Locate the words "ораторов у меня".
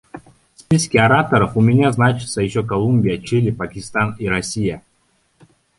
0.99-1.91